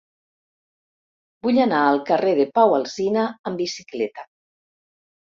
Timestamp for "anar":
1.65-1.81